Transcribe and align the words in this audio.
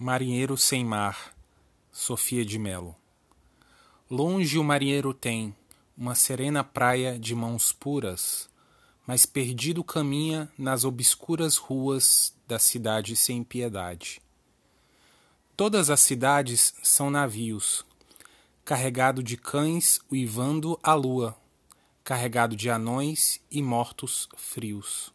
Marinheiro 0.00 0.56
sem 0.56 0.84
mar, 0.84 1.34
Sofia 1.90 2.44
de 2.44 2.56
Melo. 2.56 2.94
Longe 4.08 4.56
o 4.56 4.62
marinheiro 4.62 5.12
tem 5.12 5.52
uma 5.96 6.14
serena 6.14 6.62
praia 6.62 7.18
de 7.18 7.34
mãos 7.34 7.72
puras, 7.72 8.48
mas 9.04 9.26
perdido 9.26 9.82
caminha 9.82 10.48
nas 10.56 10.84
obscuras 10.84 11.56
ruas 11.56 12.32
da 12.46 12.60
cidade 12.60 13.16
sem 13.16 13.42
piedade. 13.42 14.22
Todas 15.56 15.90
as 15.90 15.98
cidades 15.98 16.74
são 16.80 17.10
navios, 17.10 17.84
carregado 18.64 19.20
de 19.20 19.36
cães 19.36 20.00
uivando 20.12 20.78
a 20.80 20.94
lua, 20.94 21.36
carregado 22.04 22.54
de 22.54 22.70
anões 22.70 23.40
e 23.50 23.60
mortos 23.60 24.28
frios. 24.36 25.12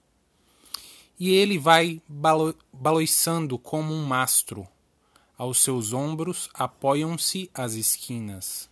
E 1.18 1.30
ele 1.34 1.58
vai 1.58 2.02
balo 2.06 2.54
baloiçando 2.74 3.58
como 3.58 3.94
um 3.94 4.04
mastro, 4.06 4.68
aos 5.44 5.60
seus 5.60 5.92
ombros 5.92 6.50
apoiam-se 6.54 7.52
as 7.54 7.74
esquinas. 7.74 8.70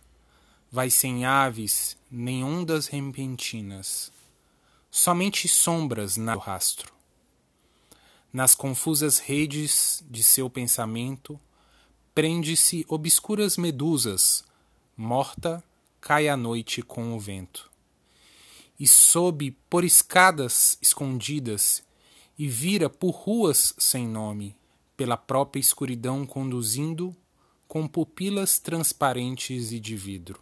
Vai 0.70 0.88
sem 0.88 1.26
aves, 1.26 1.98
nem 2.10 2.42
ondas 2.42 2.86
repentinas, 2.86 4.10
somente 4.90 5.46
sombras 5.48 6.16
na 6.16 6.34
rastro. 6.34 6.94
Nas 8.32 8.54
confusas 8.54 9.18
redes 9.18 10.02
de 10.08 10.22
seu 10.22 10.48
pensamento, 10.48 11.38
prende-se 12.14 12.86
obscuras 12.88 13.58
medusas, 13.58 14.42
morta 14.96 15.62
cai 16.00 16.26
a 16.26 16.38
noite 16.38 16.80
com 16.80 17.14
o 17.14 17.20
vento. 17.20 17.70
E 18.80 18.86
sobe 18.86 19.50
por 19.68 19.84
escadas 19.84 20.78
escondidas, 20.80 21.84
e 22.38 22.48
vira 22.48 22.88
por 22.88 23.10
ruas 23.10 23.74
sem 23.76 24.08
nome, 24.08 24.56
pela 24.96 25.16
própria 25.16 25.60
escuridão 25.60 26.26
conduzindo, 26.26 27.14
com 27.66 27.88
pupilas 27.88 28.58
transparentes 28.58 29.72
e 29.72 29.80
de 29.80 29.96
vidro. 29.96 30.40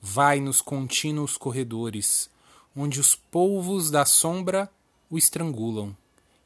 Vai 0.00 0.40
nos 0.40 0.60
contínuos 0.60 1.36
corredores, 1.36 2.30
onde 2.74 2.98
os 2.98 3.14
polvos 3.14 3.90
da 3.90 4.04
sombra 4.04 4.70
o 5.08 5.16
estrangulam, 5.16 5.96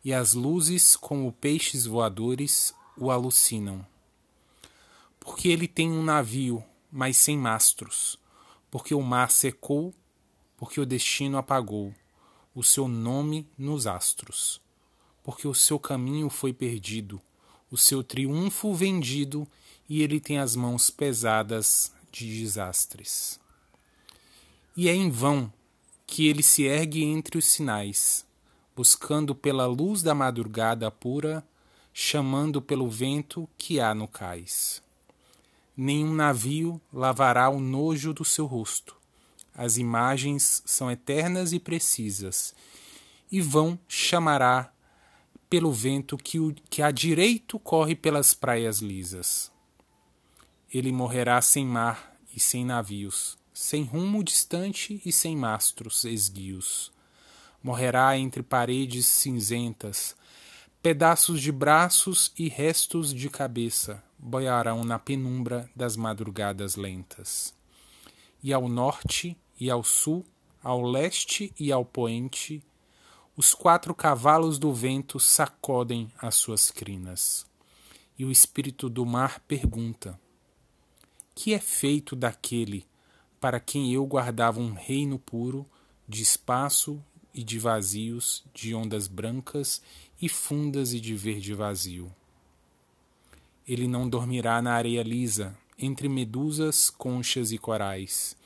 e 0.05 0.13
as 0.13 0.35
luzes, 0.35 0.97
como 0.97 1.33
peixes 1.33 1.87
voadores, 1.87 2.75
o 2.97 3.11
alucinam. 3.11 3.87
Porque 5.19 5.49
ele 5.49 5.67
tem 5.67 5.91
um 5.91 6.03
navio, 6.03 6.63
mas 6.93 7.17
sem 7.17 7.39
mastros, 7.39 8.19
porque 8.71 8.95
o 8.95 9.01
mar 9.01 9.31
secou, 9.31 9.95
porque 10.57 10.81
o 10.81 10.87
destino 10.87 11.39
apagou 11.39 11.95
o 12.55 12.63
seu 12.63 12.87
nome 12.87 13.49
nos 13.59 13.87
astros 13.87 14.64
porque 15.25 15.49
o 15.49 15.55
seu 15.55 15.79
caminho 15.79 16.29
foi 16.29 16.53
perdido, 16.53 17.21
o 17.71 17.79
seu 17.79 18.05
triunfo 18.05 18.75
vendido, 18.75 19.49
e 19.89 20.03
ele 20.03 20.21
tem 20.21 20.39
as 20.39 20.55
mãos 20.55 20.91
pesadas 20.91 21.91
de 22.13 22.27
desastres. 22.41 23.41
E 24.77 24.89
é 24.89 24.95
em 24.95 25.11
vão 25.11 25.53
que 26.07 26.29
ele 26.29 26.43
se 26.43 26.65
ergue 26.65 27.03
entre 27.03 27.39
os 27.39 27.47
sinais, 27.47 28.25
buscando 28.77 29.35
pela 29.35 29.67
luz 29.67 30.03
da 30.03 30.15
madrugada 30.15 30.91
pura, 30.91 31.45
chamando 31.93 32.61
pelo 32.61 32.89
vento 32.89 33.49
que 33.57 33.81
há 33.81 33.95
no 33.95 34.07
cais. 34.07 34.83
Nenhum 35.77 36.13
navio 36.13 36.81
lavará 36.93 37.49
o 37.49 37.61
nojo 37.61 38.13
do 38.13 38.25
seu 38.25 38.45
rosto. 38.45 38.95
As 39.55 39.79
imagens 39.79 40.63
são 40.67 40.91
eternas 40.91 41.53
e 41.53 41.59
precisas, 41.59 42.55
e 43.31 43.41
vão 43.41 43.79
chamará 43.89 44.74
pelo 45.55 45.71
vento 45.71 46.19
que, 46.19 46.41
o, 46.41 46.53
que 46.69 46.83
a 46.83 46.91
direito 46.91 47.61
corre 47.61 47.95
pelas 47.95 48.35
praias 48.35 48.81
lisas. 48.81 49.53
Ele 50.69 50.91
morrerá 50.91 51.41
sem 51.41 51.65
mar 51.65 52.13
e 52.35 52.41
sem 52.41 52.65
navios, 52.65 53.39
sem 53.53 53.85
rumo 53.85 54.25
distante 54.25 55.01
e 55.07 55.13
sem 55.13 55.37
mastros 55.37 56.03
esguios. 56.03 56.91
Morrerá 57.63 58.19
entre 58.19 58.43
paredes 58.43 59.07
cinzentas, 59.07 60.17
pedaços 60.83 61.41
de 61.41 61.53
braços 61.53 62.33
e 62.37 62.49
restos 62.49 63.15
de 63.15 63.31
cabeça 63.31 64.03
boiarão 64.19 64.83
na 64.83 64.99
penumbra 64.99 65.71
das 65.77 65.97
madrugadas 65.97 66.75
lentas. 66.75 67.55
E 68.43 68.53
ao 68.53 68.67
norte 68.67 69.37
e 69.61 69.71
ao 69.71 69.85
sul, 69.85 70.27
ao 70.61 70.83
leste 70.83 71.55
e 71.61 71.71
ao 71.71 71.85
poente, 71.85 72.61
os 73.37 73.53
quatro 73.53 73.95
cavalos 73.95 74.59
do 74.59 74.73
vento 74.73 75.19
sacodem 75.19 76.11
as 76.19 76.37
suas 76.37 76.71
crinas. 76.71 77.45
E 78.17 78.25
o 78.25 78.31
espírito 78.31 78.89
do 78.89 79.05
mar 79.05 79.41
pergunta: 79.41 80.19
Que 81.35 81.53
é 81.53 81.59
feito 81.59 82.15
daquele 82.15 82.87
para 83.41 83.59
quem 83.59 83.93
eu 83.93 84.07
guardava 84.07 84.61
um 84.61 84.73
reino 84.73 85.19
puro 85.19 85.67
de 86.09 86.23
espaço 86.23 87.03
e 87.35 87.43
de 87.43 87.59
vazios, 87.59 88.45
de 88.55 88.75
ondas 88.75 89.09
brancas 89.09 89.83
e 90.23 90.29
fundas 90.29 90.95
e 90.95 91.01
de 91.01 91.15
verde 91.15 91.53
vazio? 91.53 92.11
Ele 93.67 93.89
não 93.89 94.09
dormirá 94.09 94.63
na 94.63 94.75
areia 94.75 95.03
lisa, 95.03 95.57
entre 95.77 96.09
medusas, 96.09 96.89
conchas 96.89 97.51
e 97.51 97.59
corais. 97.59 98.37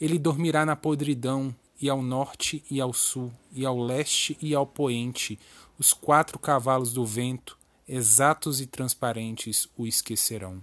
Ele 0.00 0.18
dormirá 0.18 0.66
na 0.66 0.74
podridão 0.74 1.54
e 1.80 1.88
ao 1.88 2.02
norte 2.02 2.64
e 2.70 2.80
ao 2.80 2.92
sul, 2.92 3.32
e 3.52 3.64
ao 3.64 3.78
leste 3.78 4.36
e 4.40 4.54
ao 4.54 4.66
poente, 4.66 5.38
os 5.78 5.92
quatro 5.92 6.38
cavalos 6.38 6.92
do 6.92 7.04
vento, 7.04 7.58
exatos 7.86 8.60
e 8.60 8.66
transparentes, 8.66 9.68
o 9.76 9.86
esquecerão. 9.86 10.62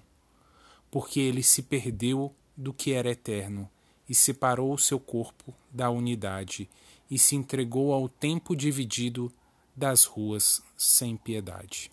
Porque 0.89 1.19
ele 1.19 1.43
se 1.43 1.61
perdeu 1.61 2.33
do 2.55 2.73
que 2.73 2.93
era 2.93 3.11
eterno, 3.11 3.69
e 4.07 4.13
separou 4.13 4.73
o 4.73 4.79
seu 4.79 4.99
corpo 4.99 5.53
da 5.71 5.89
unidade, 5.89 6.69
e 7.09 7.17
se 7.17 7.35
entregou 7.35 7.93
ao 7.93 8.09
tempo 8.09 8.55
dividido 8.55 9.31
das 9.75 10.03
ruas 10.03 10.63
sem 10.75 11.15
piedade. 11.15 11.91